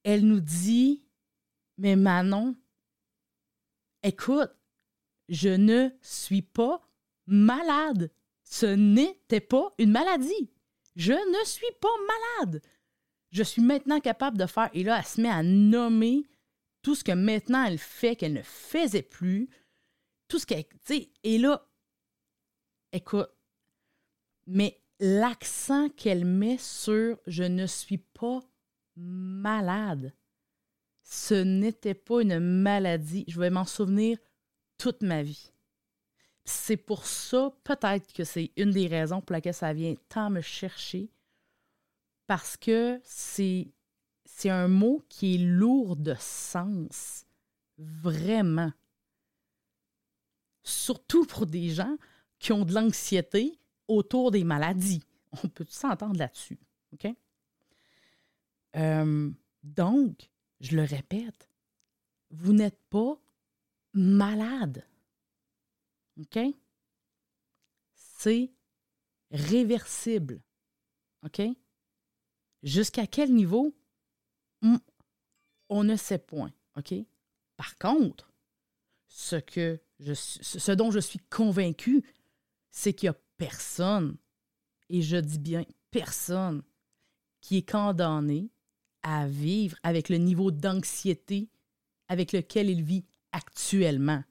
elle 0.04 0.28
nous 0.28 0.42
dit, 0.42 1.02
mais 1.78 1.96
Manon, 1.96 2.54
écoute, 4.04 4.52
je 5.30 5.50
ne 5.50 5.90
suis 6.02 6.42
pas 6.42 6.82
malade. 7.26 8.12
Ce 8.44 8.66
n'était 8.66 9.40
pas 9.40 9.74
une 9.80 9.92
maladie. 9.92 10.52
Je 10.98 11.14
ne 11.14 11.46
suis 11.46 11.66
pas 11.80 11.88
malade. 12.42 12.62
Je 13.32 13.44
suis 13.44 13.62
maintenant 13.62 14.02
capable 14.02 14.38
de 14.38 14.46
faire. 14.46 14.70
Et 14.74 14.84
là, 14.84 15.00
elle 15.00 15.06
se 15.06 15.22
met 15.22 15.30
à 15.30 15.44
nommer 15.44 16.28
tout 16.82 16.94
ce 16.94 17.06
que 17.06 17.14
maintenant 17.14 17.64
elle 17.64 17.80
fait 17.80 18.18
qu'elle 18.18 18.34
ne 18.34 18.44
faisait 18.44 19.02
plus. 19.02 19.50
Tout 20.28 20.40
ce 20.40 20.46
qu'elle. 20.46 20.66
Et 21.24 21.38
là, 21.38 21.66
écoute, 22.96 23.30
mais 24.48 24.82
l'accent 25.00 25.90
qu'elle 25.90 26.26
met 26.26 26.58
sur 26.58 27.20
je 27.28 27.44
ne 27.44 27.68
suis 27.68 27.98
pas 27.98 28.42
malade, 28.96 30.14
ce 31.04 31.36
n'était 31.36 31.94
pas 31.94 32.22
une 32.22 32.40
maladie. 32.40 33.26
Je 33.28 33.40
vais 33.40 33.50
m'en 33.50 33.66
souvenir 33.66 34.18
toute 34.78 35.04
ma 35.04 35.24
vie. 35.24 35.52
C'est 36.46 36.78
pour 36.78 37.06
ça, 37.06 37.54
peut-être 37.64 38.14
que 38.14 38.24
c'est 38.24 38.52
une 38.56 38.72
des 38.72 38.88
raisons 38.88 39.22
pour 39.22 39.34
laquelle 39.34 39.54
ça 39.54 39.74
vient 39.74 39.96
tant 40.10 40.30
me 40.30 40.42
chercher, 40.42 41.10
parce 42.28 42.56
que 42.56 43.00
c'est, 43.04 43.68
c'est 44.26 44.50
un 44.50 44.68
mot 44.68 45.04
qui 45.10 45.36
est 45.36 45.40
lourd 45.40 45.96
de 45.96 46.16
sens, 46.20 47.26
vraiment. 47.78 48.72
Surtout 50.64 51.26
pour 51.26 51.46
des 51.46 51.70
gens 51.70 51.98
qui 52.40 52.52
ont 52.52 52.66
de 52.66 52.74
l'anxiété 52.74 53.60
autour 53.88 54.32
des 54.32 54.44
maladies. 54.44 55.04
On 55.44 55.48
peut 55.48 55.66
s'entendre 55.70 56.18
là-dessus. 56.18 56.60
OK? 56.94 57.08
Euh, 58.76 59.32
donc, 59.64 60.30
je 60.60 60.76
le 60.76 60.84
répète, 60.84 61.50
vous 62.32 62.54
n'êtes 62.54 62.80
pas 62.90 63.20
malade. 63.94 64.86
OK? 66.20 66.40
C'est 67.94 68.52
réversible. 69.32 70.42
OK? 71.26 71.42
Jusqu'à 72.64 73.08
quel 73.08 73.34
niveau? 73.34 73.76
Hmm, 74.62 74.78
on 75.70 75.84
ne 75.84 75.96
sait 75.96 76.18
point. 76.18 76.52
OK? 76.78 76.94
Par 77.58 77.78
contre, 77.78 78.32
ce, 79.08 79.36
que 79.36 79.80
je, 80.00 80.14
ce 80.14 80.72
dont 80.72 80.92
je 80.92 81.00
suis 81.00 81.20
convaincu, 81.20 82.04
c'est 82.76 82.94
qu'il 82.94 83.10
n'y 83.10 83.16
a 83.16 83.20
personne, 83.38 84.18
et 84.90 85.02
je 85.02 85.16
dis 85.16 85.40
bien 85.40 85.64
personne, 85.92 86.62
qui 87.40 87.58
est 87.58 87.70
condamné 87.70 88.52
à 89.02 89.28
vivre 89.28 89.78
avec 89.82 90.10
le 90.10 90.18
niveau 90.18 90.52
d'anxiété 90.52 91.50
avec 92.10 92.34
lequel 92.34 92.70
il 92.70 92.84
vit 92.84 93.06
actuellement. 93.32 94.22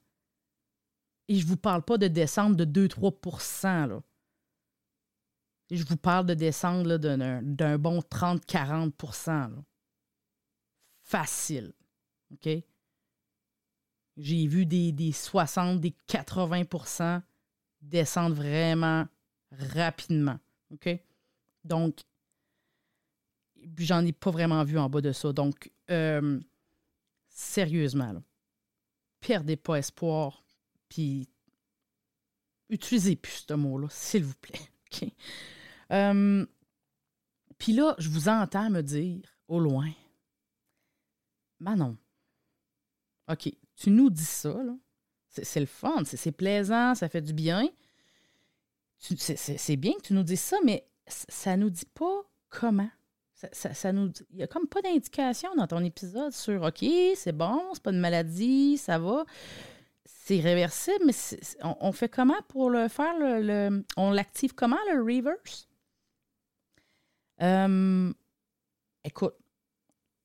Et 1.28 1.36
je 1.36 1.44
ne 1.44 1.48
vous 1.48 1.56
parle 1.56 1.82
pas 1.82 1.96
de 1.96 2.06
descendre 2.06 2.54
de 2.54 2.86
2-3% 2.86 4.02
Je 5.70 5.82
vous 5.82 5.96
parle 5.96 6.26
de 6.26 6.34
descendre 6.34 6.98
d'un 6.98 7.78
bon 7.78 8.00
30-40% 8.00 9.62
Facile. 11.02 11.72
OK? 12.30 12.48
J'ai 14.18 14.46
vu 14.46 14.66
des, 14.66 14.92
des 14.92 15.12
60, 15.12 15.80
des 15.80 15.92
80 16.06 16.64
descendre 17.84 18.34
vraiment 18.34 19.06
rapidement. 19.50 20.38
OK? 20.70 20.88
Donc, 21.64 22.00
j'en 23.78 24.04
ai 24.04 24.12
pas 24.12 24.30
vraiment 24.30 24.64
vu 24.64 24.78
en 24.78 24.88
bas 24.88 25.00
de 25.00 25.12
ça. 25.12 25.32
Donc, 25.32 25.70
euh, 25.90 26.40
sérieusement, 27.28 28.12
là, 28.12 28.22
perdez 29.20 29.56
pas 29.56 29.76
espoir 29.76 30.44
puis, 30.88 31.28
utilisez 32.68 33.16
plus 33.16 33.44
ce 33.48 33.54
mot-là, 33.54 33.88
s'il 33.90 34.24
vous 34.24 34.36
plaît. 34.40 34.70
Euh, 35.90 36.46
puis 37.58 37.74
là, 37.74 37.94
je 37.98 38.08
vous 38.08 38.30
entends 38.30 38.70
me 38.70 38.80
dire 38.80 39.22
au 39.48 39.60
loin, 39.60 39.90
Manon, 41.60 41.98
OK, 43.30 43.52
tu 43.76 43.90
nous 43.90 44.08
dis 44.08 44.24
ça, 44.24 44.56
c'est 45.42 45.60
le 45.60 45.66
fun, 45.66 46.02
c'est 46.04 46.32
plaisant, 46.32 46.94
ça 46.94 47.08
fait 47.08 47.22
du 47.22 47.32
bien. 47.32 47.68
C'est 48.98 49.76
bien 49.76 49.92
que 49.94 50.02
tu 50.02 50.14
nous 50.14 50.22
dises 50.22 50.40
ça, 50.40 50.56
mais 50.64 50.86
ça 51.06 51.56
nous 51.56 51.70
dit 51.70 51.86
pas 51.92 52.22
comment. 52.48 52.90
Ça, 53.52 53.92
nous 53.92 54.10
il 54.30 54.36
n'y 54.36 54.42
a 54.42 54.46
comme 54.46 54.66
pas 54.66 54.80
d'indication 54.80 55.54
dans 55.56 55.66
ton 55.66 55.84
épisode 55.84 56.32
sur 56.32 56.62
OK, 56.62 56.84
c'est 57.14 57.36
bon, 57.36 57.60
c'est 57.74 57.82
pas 57.82 57.90
une 57.90 58.00
maladie, 58.00 58.78
ça 58.78 58.98
va. 58.98 59.24
C'est 60.06 60.40
réversible, 60.40 61.04
mais 61.04 61.12
on, 61.62 61.92
fait 61.92 62.08
comment 62.08 62.40
pour 62.48 62.70
le 62.70 62.88
faire? 62.88 63.18
Le, 63.18 63.84
on 63.98 64.10
l'active 64.10 64.54
comment, 64.54 64.78
le 64.90 65.02
reverse? 65.02 65.68
Euh, 67.42 68.10
écoute, 69.04 69.34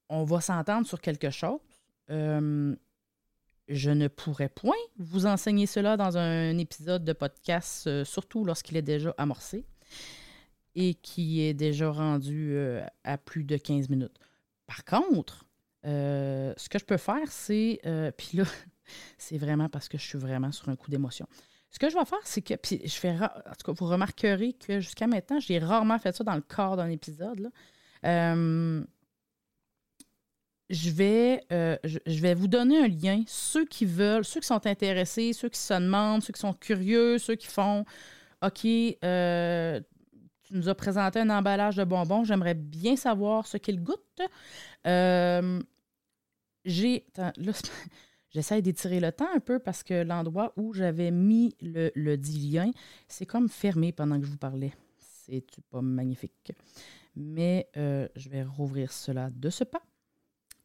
on 0.07 0.23
va 0.23 0.39
s'entendre 0.39 0.87
sur 0.87 1.01
quelque 1.01 1.29
chose. 1.29 1.59
Euh, 2.09 2.75
je 3.69 3.91
ne 3.91 4.07
pourrais 4.07 4.49
point 4.49 4.75
vous 4.97 5.25
enseigner 5.25 5.65
cela 5.65 5.97
dans 5.97 6.17
un 6.17 6.57
épisode 6.57 7.03
de 7.03 7.13
podcast, 7.13 7.87
euh, 7.87 8.03
surtout 8.03 8.43
lorsqu'il 8.43 8.77
est 8.77 8.81
déjà 8.81 9.13
amorcé 9.17 9.65
et 10.75 10.95
qui 10.95 11.41
est 11.41 11.53
déjà 11.53 11.91
rendu 11.91 12.51
euh, 12.53 12.83
à 13.03 13.17
plus 13.17 13.43
de 13.43 13.57
15 13.57 13.89
minutes. 13.89 14.17
Par 14.67 14.83
contre, 14.85 15.45
ce 15.83 16.69
que 16.69 16.77
je 16.77 16.85
peux 16.85 16.97
faire, 16.97 17.31
c'est. 17.31 17.79
puis 18.17 18.37
là, 18.37 18.43
c'est 19.17 19.37
vraiment 19.37 19.69
parce 19.69 19.87
que 19.87 19.97
je 19.97 20.03
suis 20.03 20.17
vraiment 20.17 20.51
sur 20.51 20.69
un 20.69 20.75
coup 20.75 20.91
d'émotion. 20.91 21.27
Ce 21.71 21.79
que 21.79 21.89
je 21.89 21.95
vais 21.95 22.05
faire, 22.05 22.19
c'est 22.23 22.41
que. 22.41 22.55
Puis 22.55 22.81
je 22.83 22.93
fais. 22.93 23.11
En 23.11 23.55
tout 23.57 23.65
cas, 23.65 23.71
vous 23.71 23.85
remarquerez 23.85 24.53
que 24.53 24.79
jusqu'à 24.79 25.07
maintenant, 25.07 25.39
j'ai 25.39 25.57
rarement 25.57 25.97
fait 25.97 26.15
ça 26.15 26.23
dans 26.23 26.35
le 26.35 26.41
corps 26.41 26.77
d'un 26.77 26.89
épisode. 26.89 27.39
Là 27.39 27.49
je 30.69 30.91
vais, 30.91 31.43
euh, 31.51 31.77
je, 31.83 32.21
vais 32.21 32.35
vous 32.35 32.47
donner 32.47 32.83
un 32.83 32.87
lien. 32.87 33.23
Ceux 33.27 33.65
qui 33.65 33.85
veulent, 33.85 34.23
ceux 34.23 34.39
qui 34.39 34.47
sont 34.47 34.65
intéressés, 34.67 35.33
ceux 35.33 35.49
qui 35.49 35.59
se 35.59 35.73
demandent, 35.73 36.21
ceux 36.21 36.33
qui 36.33 36.39
sont 36.39 36.53
curieux, 36.53 37.17
ceux 37.17 37.35
qui 37.35 37.47
font 37.47 37.85
OK, 38.43 38.65
euh, 38.65 39.79
tu 40.43 40.53
nous 40.53 40.69
as 40.69 40.75
présenté 40.75 41.19
un 41.19 41.29
emballage 41.29 41.75
de 41.75 41.83
bonbons, 41.83 42.23
j'aimerais 42.23 42.53
bien 42.53 42.95
savoir 42.95 43.47
ce 43.47 43.57
qu'il 43.57 43.81
goûte. 43.81 44.21
Euh, 44.85 45.61
j'ai. 46.65 47.05
J'essaie 48.31 48.61
d'étirer 48.61 48.99
le 48.99 49.11
temps 49.11 49.27
un 49.33 49.39
peu 49.39 49.57
parce 49.57 49.81
que 49.81 50.03
l'endroit 50.03 50.53
où 50.55 50.71
j'avais 50.71 51.09
mis 51.09 51.55
le, 51.61 51.89
le 51.95 52.15
dit 52.15 52.51
lien, 52.51 52.69
c'est 53.07 53.25
comme 53.25 53.49
fermé 53.49 53.91
pendant 53.91 54.19
que 54.19 54.25
je 54.27 54.29
vous 54.29 54.37
parlais. 54.37 54.71
C'est 54.99 55.43
pas 55.71 55.81
magnifique. 55.81 56.51
Mais 57.15 57.67
je 57.73 58.29
vais 58.29 58.43
rouvrir 58.43 58.91
cela 58.91 59.31
de 59.31 59.49
ce 59.49 59.63
pas. 59.63 59.81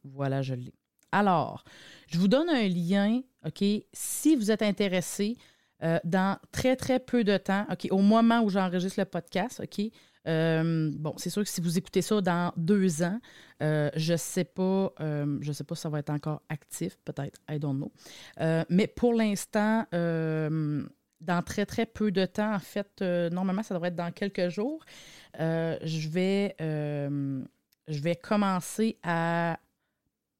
Voilà, 0.04 0.42
je 0.42 0.54
l'ai. 0.54 0.74
Alors, 1.14 1.64
je 2.08 2.18
vous 2.18 2.26
donne 2.28 2.50
un 2.50 2.66
lien, 2.66 3.20
OK, 3.46 3.64
si 3.92 4.36
vous 4.36 4.50
êtes 4.50 4.62
intéressé 4.62 5.36
euh, 5.82 5.98
dans 6.02 6.38
très, 6.50 6.74
très 6.76 6.98
peu 6.98 7.22
de 7.22 7.36
temps, 7.36 7.66
OK, 7.70 7.86
au 7.90 7.98
moment 7.98 8.40
où 8.40 8.50
j'enregistre 8.50 8.98
le 9.00 9.04
podcast, 9.04 9.60
OK, 9.62 9.86
euh, 10.26 10.90
bon, 10.96 11.14
c'est 11.16 11.30
sûr 11.30 11.44
que 11.44 11.48
si 11.48 11.60
vous 11.60 11.78
écoutez 11.78 12.02
ça 12.02 12.20
dans 12.20 12.52
deux 12.56 13.02
ans, 13.04 13.20
euh, 13.62 13.90
je 13.94 14.12
ne 14.12 14.16
sais 14.16 14.44
pas, 14.44 14.92
je 14.98 15.52
sais 15.52 15.62
pas 15.62 15.74
si 15.76 15.82
ça 15.82 15.88
va 15.88 16.00
être 16.00 16.10
encore 16.10 16.42
actif, 16.48 16.96
peut-être, 17.04 17.38
I 17.48 17.60
don't 17.60 17.76
know. 17.76 17.92
mais 18.68 18.88
pour 18.88 19.14
l'instant, 19.14 19.86
dans 19.92 21.42
très, 21.44 21.64
très 21.64 21.86
peu 21.86 22.10
de 22.10 22.26
temps, 22.26 22.54
en 22.54 22.58
fait, 22.58 23.02
normalement, 23.30 23.62
ça 23.62 23.74
devrait 23.74 23.90
être 23.90 23.96
dans 23.96 24.10
quelques 24.10 24.48
jours, 24.48 24.84
je 25.38 26.08
vais 26.08 26.56
commencer 28.16 28.98
à 29.04 29.58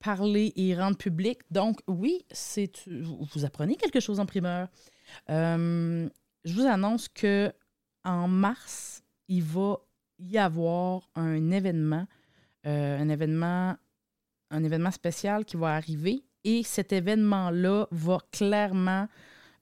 parler 0.05 0.53
et 0.55 0.75
rendre 0.75 0.97
public. 0.97 1.39
Donc, 1.49 1.79
oui, 1.87 2.25
c'est 2.31 2.71
vous, 2.87 3.43
apprenez 3.43 3.75
quelque 3.75 3.99
chose 3.99 4.19
en 4.19 4.27
primeur. 4.27 4.67
Euh, 5.31 6.07
je 6.43 6.53
vous 6.53 6.67
annonce 6.67 7.07
que 7.09 7.51
en 8.03 8.27
mars, 8.27 9.03
il 9.27 9.41
va 9.41 9.77
y 10.19 10.37
avoir 10.37 11.09
un 11.15 11.49
événement, 11.49 12.05
euh, 12.67 12.99
un 12.99 13.09
événement, 13.09 13.75
un 14.51 14.63
événement 14.63 14.91
spécial 14.91 15.43
qui 15.43 15.57
va 15.57 15.75
arriver. 15.75 16.23
Et 16.43 16.61
cet 16.61 16.93
événement-là 16.93 17.87
va 17.89 18.19
clairement 18.31 19.07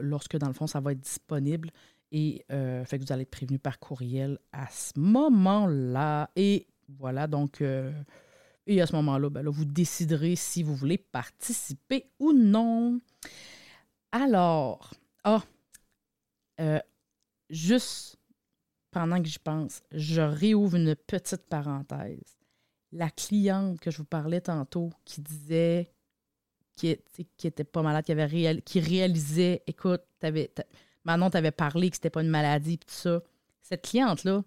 lorsque, 0.00 0.36
dans 0.38 0.48
le 0.48 0.54
fond, 0.54 0.66
ça 0.66 0.80
va 0.80 0.92
être 0.92 1.00
disponible. 1.00 1.70
Et 2.10 2.44
fait 2.48 2.98
que 2.98 3.04
vous 3.04 3.12
allez 3.12 3.22
être 3.22 3.30
prévenu 3.30 3.58
par 3.58 3.78
courriel 3.78 4.38
à 4.52 4.66
ce 4.70 4.98
moment-là. 4.98 6.30
Et 6.36 6.66
voilà, 6.88 7.26
donc, 7.26 7.62
et 8.66 8.80
à 8.80 8.86
ce 8.86 8.96
moment-là, 8.96 9.28
ben 9.28 9.42
là, 9.42 9.50
vous 9.50 9.66
déciderez 9.66 10.36
si 10.36 10.62
vous 10.62 10.74
voulez 10.74 10.96
participer 10.96 12.06
ou 12.18 12.32
non. 12.32 13.00
Alors, 14.18 14.94
ah, 15.24 15.42
euh, 16.58 16.80
juste 17.50 18.16
pendant 18.90 19.22
que 19.22 19.28
j'y 19.28 19.38
pense, 19.38 19.82
je 19.92 20.22
réouvre 20.22 20.76
une 20.76 20.96
petite 20.96 21.46
parenthèse. 21.50 22.38
La 22.92 23.10
cliente 23.10 23.78
que 23.78 23.90
je 23.90 23.98
vous 23.98 24.06
parlais 24.06 24.40
tantôt 24.40 24.90
qui 25.04 25.20
disait 25.20 25.92
qui, 26.76 26.96
qui 27.36 27.46
était 27.46 27.62
pas 27.62 27.82
malade, 27.82 28.06
qui, 28.64 28.80
réalisait, 28.80 29.62
écoute, 29.66 30.00
avais, 30.22 30.50
Manon 31.04 31.28
t'avait 31.28 31.50
parlé 31.50 31.90
que 31.90 31.96
c'était 31.96 32.08
pas 32.08 32.22
une 32.22 32.30
maladie 32.30 32.74
et 32.74 32.78
tout 32.78 32.86
ça. 32.88 33.22
Cette 33.60 33.82
cliente-là, 33.82 34.42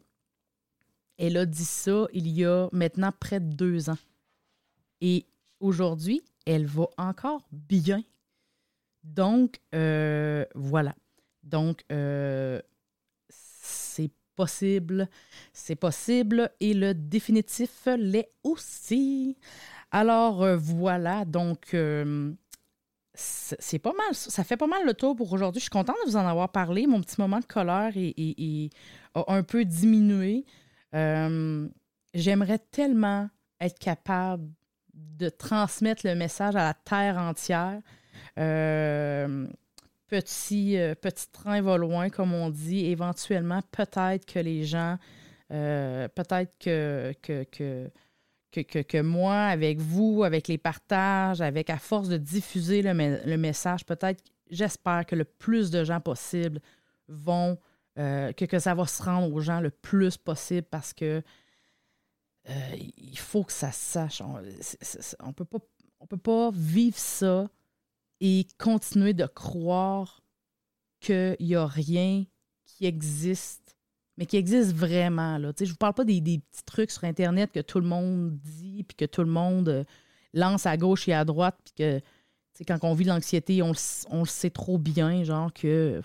elle 1.15 1.37
a 1.37 1.45
dit 1.45 1.63
ça 1.63 2.07
il 2.11 2.27
y 2.27 2.43
a 2.43 2.69
maintenant 2.71 3.11
près 3.11 3.39
de 3.39 3.53
deux 3.53 3.91
ans. 3.91 3.99
Et 4.99 5.27
aujourd'hui, 5.59 6.23
elle 6.47 6.65
va 6.65 6.87
encore 6.97 7.47
bien. 7.51 8.01
Donc, 9.03 9.59
euh, 9.73 10.45
voilà. 10.55 10.95
Donc, 11.43 11.83
euh, 11.91 12.61
c'est 13.29 14.11
possible. 14.35 15.09
C'est 15.53 15.75
possible 15.75 16.51
et 16.59 16.73
le 16.73 16.93
définitif 16.93 17.87
l'est 17.97 18.31
aussi. 18.43 19.37
Alors, 19.91 20.43
euh, 20.43 20.57
voilà. 20.57 21.25
Donc, 21.25 21.75
c'est 23.13 23.79
pas 23.79 23.93
mal. 23.93 24.13
Ça 24.13 24.43
fait 24.43 24.57
pas 24.57 24.67
mal 24.67 24.85
le 24.85 24.93
tour 24.93 25.15
pour 25.15 25.31
aujourd'hui. 25.33 25.59
Je 25.59 25.63
suis 25.63 25.69
contente 25.69 25.97
de 26.05 26.11
vous 26.11 26.17
en 26.17 26.25
avoir 26.25 26.49
parlé. 26.51 26.87
Mon 26.87 27.01
petit 27.01 27.19
moment 27.19 27.39
de 27.39 27.45
colère 27.45 27.93
a 29.15 29.33
un 29.33 29.43
peu 29.43 29.65
diminué. 29.65 30.45
J'aimerais 32.13 32.59
tellement 32.71 33.29
être 33.59 33.77
capable 33.77 34.49
de 34.93 35.29
transmettre 35.29 36.05
le 36.05 36.15
message 36.15 36.55
à 36.55 36.63
la 36.63 36.73
terre 36.73 37.17
entière. 37.17 37.81
Euh, 38.37 39.47
petit, 40.07 40.77
euh, 40.77 40.95
petit 40.95 41.29
train 41.31 41.61
va 41.61 41.77
loin, 41.77 42.09
comme 42.09 42.33
on 42.33 42.49
dit. 42.49 42.85
Éventuellement, 42.85 43.61
peut-être 43.71 44.25
que 44.25 44.39
les 44.39 44.65
gens 44.65 44.97
Euh, 45.51 46.07
peut-être 46.09 46.59
que, 46.59 47.89
moi, 49.01 49.35
avec 49.35 49.79
vous, 49.79 50.23
avec 50.23 50.47
les 50.47 50.59
partages, 50.59 51.41
avec 51.41 51.71
à 51.71 51.79
force 51.79 52.07
de 52.07 52.17
diffuser 52.17 52.83
le, 52.83 53.37
message, 53.37 53.83
peut-être, 53.83 54.23
j'espère 54.51 55.07
que 55.07 55.15
le 55.15 55.25
plus 55.25 55.71
de 55.71 55.83
gens 55.83 56.01
possible 56.01 56.61
vont, 57.07 57.57
que, 57.95 58.59
ça 58.59 58.75
va 58.75 58.85
se 58.85 59.01
rendre 59.01 59.33
aux 59.33 59.41
gens 59.41 59.59
le 59.59 59.71
plus 59.71 60.17
possible 60.17 60.67
parce 60.69 60.93
que 60.93 61.23
il 62.77 63.17
faut 63.17 63.43
que 63.43 63.51
ça 63.51 63.71
sache. 63.71 64.21
On 64.21 64.37
ne 64.37 65.33
on 65.99 66.05
peut 66.05 66.17
pas 66.17 66.51
vivre 66.53 66.95
ça 66.95 67.49
et 68.21 68.47
continuer 68.57 69.13
de 69.13 69.25
croire 69.25 70.21
qu'il 70.99 71.37
n'y 71.39 71.55
a 71.55 71.65
rien 71.65 72.25
qui 72.65 72.85
existe, 72.85 73.77
mais 74.17 74.25
qui 74.25 74.37
existe 74.37 74.73
vraiment. 74.73 75.37
Là. 75.37 75.51
je 75.57 75.63
ne 75.63 75.69
vous 75.69 75.75
parle 75.75 75.93
pas 75.93 76.03
des, 76.05 76.21
petits 76.21 76.63
trucs 76.65 76.91
sur 76.91 77.03
Internet 77.05 77.51
que 77.51 77.61
tout 77.61 77.79
le 77.79 77.87
monde 77.87 78.37
dit, 78.37 78.83
puis 78.83 78.95
que 78.95 79.05
tout 79.05 79.21
le 79.21 79.29
monde 79.31 79.69
euh, 79.69 79.83
lance 80.33 80.65
à 80.65 80.77
gauche 80.77 81.07
et 81.07 81.13
à 81.13 81.25
droite, 81.25 81.57
puis 81.63 81.73
que 81.77 82.01
quand 82.67 82.79
on 82.83 82.93
vit 82.93 83.05
l'anxiété, 83.05 83.61
on, 83.61 83.71
on, 84.09 84.19
le 84.19 84.25
sait 84.25 84.49
trop 84.49 84.77
bien, 84.77 85.23
genre 85.23 85.53
que 85.53 86.01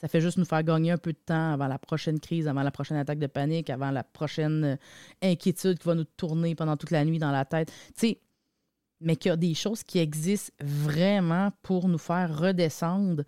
ça 0.00 0.08
fait 0.08 0.20
juste 0.20 0.38
nous 0.38 0.44
faire 0.44 0.62
gagner 0.62 0.92
un 0.92 0.96
peu 0.96 1.12
de 1.12 1.18
temps 1.18 1.52
avant 1.52 1.66
la 1.66 1.78
prochaine 1.78 2.20
crise, 2.20 2.48
avant 2.48 2.62
la 2.62 2.70
prochaine 2.70 2.96
attaque 2.96 3.18
de 3.18 3.26
panique, 3.26 3.68
avant 3.68 3.90
la 3.90 4.04
prochaine 4.04 4.64
euh, 4.64 4.76
inquiétude 5.22 5.78
qui 5.78 5.86
va 5.86 5.94
nous 5.94 6.04
tourner 6.04 6.54
pendant 6.54 6.76
toute 6.76 6.90
la 6.90 7.04
nuit 7.04 7.18
dans 7.18 7.32
la 7.32 7.44
tête. 7.44 7.72
Mais 9.00 9.16
qu'il 9.16 9.30
y 9.30 9.32
a 9.32 9.36
des 9.36 9.54
choses 9.54 9.82
qui 9.82 9.98
existent 9.98 10.52
vraiment 10.60 11.50
pour 11.62 11.88
nous 11.88 11.98
faire 11.98 12.38
redescendre, 12.38 13.24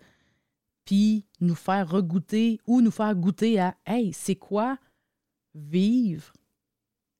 puis 0.85 1.25
nous 1.39 1.55
faire 1.55 1.89
regoûter 1.89 2.59
ou 2.67 2.81
nous 2.81 2.91
faire 2.91 3.15
goûter 3.15 3.59
à 3.59 3.75
Hey, 3.85 4.13
c'est 4.13 4.35
quoi 4.35 4.77
vivre 5.53 6.33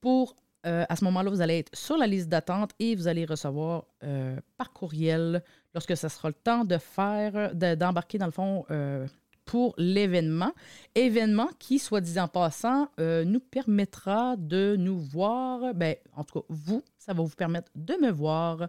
pour 0.00 0.36
euh, 0.66 0.84
à 0.88 0.96
ce 0.96 1.04
moment-là, 1.04 1.30
vous 1.30 1.40
allez 1.40 1.58
être 1.58 1.76
sur 1.76 1.96
la 1.96 2.06
liste 2.06 2.28
d'attente 2.28 2.70
et 2.78 2.94
vous 2.94 3.06
allez 3.06 3.24
recevoir 3.24 3.84
euh, 4.02 4.36
par 4.56 4.72
courriel 4.72 5.42
lorsque 5.74 5.96
ce 5.96 6.08
sera 6.08 6.28
le 6.28 6.34
temps 6.34 6.64
de 6.64 6.78
faire, 6.78 7.54
d'embarquer 7.54 8.18
dans 8.18 8.26
le 8.26 8.32
fond 8.32 8.64
euh, 8.70 9.06
pour 9.44 9.74
l'événement. 9.76 10.52
Événement 10.94 11.48
qui, 11.58 11.78
soit 11.78 12.00
dit 12.00 12.18
en 12.18 12.28
passant, 12.28 12.88
nous 12.98 13.40
permettra 13.40 14.36
de 14.36 14.76
nous 14.78 14.98
voir, 14.98 15.74
ben, 15.74 15.96
en 16.16 16.24
tout 16.24 16.40
cas, 16.40 16.46
vous, 16.48 16.82
ça 16.98 17.12
va 17.12 17.22
vous 17.22 17.36
permettre 17.36 17.70
de 17.74 17.94
me 18.00 18.10
voir. 18.10 18.68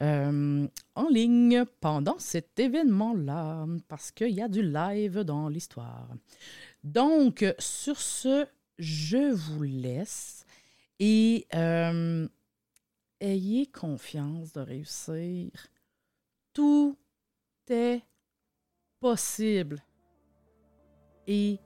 en 0.00 1.08
ligne 1.08 1.64
pendant 1.80 2.18
cet 2.18 2.58
événement-là, 2.58 3.66
parce 3.86 4.10
qu'il 4.10 4.32
y 4.32 4.42
a 4.42 4.48
du 4.48 4.62
live 4.62 5.20
dans 5.20 5.48
l'histoire. 5.48 6.08
Donc, 6.82 7.44
sur 7.60 8.00
ce, 8.00 8.46
je 8.78 9.32
vous 9.32 9.62
laisse. 9.62 10.44
Et 10.98 11.46
euh, 11.54 12.28
ayez 13.20 13.66
confiance 13.66 14.52
de 14.52 14.60
réussir. 14.60 15.50
Tout 16.52 16.96
est 17.68 18.02
possible. 19.00 19.82
Et 21.26 21.58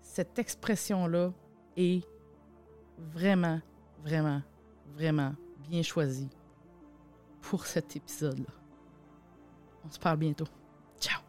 cette 0.00 0.38
expression-là 0.38 1.32
est 1.76 2.04
vraiment, 2.98 3.60
vraiment, 4.02 4.42
vraiment 4.94 5.34
bien 5.68 5.82
choisie 5.82 6.30
pour 7.40 7.66
cet 7.66 7.96
épisode-là. 7.96 8.52
On 9.84 9.90
se 9.90 9.98
parle 9.98 10.18
bientôt. 10.18 10.46
Ciao! 10.98 11.20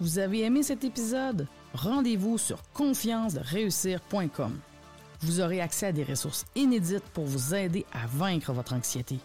Vous 0.00 0.18
avez 0.18 0.42
aimé 0.42 0.62
cet 0.62 0.84
épisode? 0.84 1.48
Rendez-vous 1.74 2.38
sur 2.38 2.62
confiance-de-réussir.com. 2.72 4.58
Vous 5.20 5.40
aurez 5.40 5.60
accès 5.60 5.86
à 5.86 5.92
des 5.92 6.04
ressources 6.04 6.46
inédites 6.54 7.04
pour 7.12 7.24
vous 7.24 7.54
aider 7.54 7.84
à 7.92 8.06
vaincre 8.06 8.52
votre 8.52 8.74
anxiété. 8.74 9.18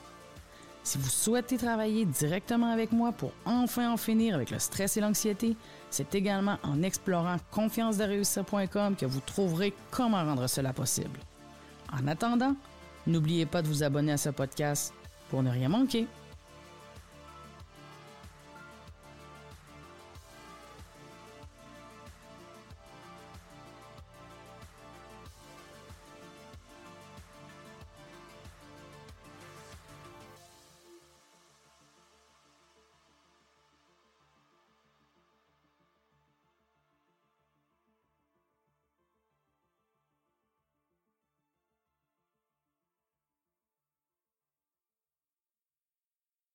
Si 0.83 0.97
vous 0.97 1.09
souhaitez 1.09 1.57
travailler 1.57 2.05
directement 2.05 2.71
avec 2.71 2.91
moi 2.91 3.13
pour 3.13 3.31
enfin 3.45 3.91
en 3.91 3.97
finir 3.97 4.35
avec 4.35 4.51
le 4.51 4.59
stress 4.59 4.97
et 4.97 5.01
l'anxiété, 5.01 5.55
c'est 5.89 6.13
également 6.13 6.57
en 6.63 6.83
explorant 6.83 7.37
confiance-de-réussir.com 7.51 8.95
que 8.97 9.05
vous 9.05 9.21
trouverez 9.21 9.73
comment 9.91 10.23
rendre 10.23 10.47
cela 10.47 10.73
possible. 10.73 11.19
En 11.93 12.07
attendant, 12.07 12.55
n'oubliez 13.07 13.45
pas 13.45 13.61
de 13.61 13.67
vous 13.67 13.83
abonner 13.83 14.11
à 14.11 14.17
ce 14.17 14.29
podcast 14.29 14.93
pour 15.29 15.41
ne 15.41 15.51
rien 15.51 15.69
manquer. 15.69 16.05